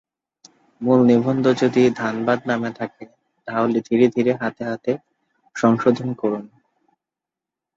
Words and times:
মূল 0.81 0.99
নিবন্ধ 1.05 1.45
যদি 1.61 1.81
ধানবাদ 1.95 2.39
নামে 2.47 2.71
থাকে, 2.75 3.03
তাহলে 3.47 3.77
ধীরে 3.79 4.05
ধীরে 4.07 4.31
হাতে 4.41 4.63
হাতে 4.65 4.91
সংশোধন 5.55 6.09
করুন। 6.13 6.43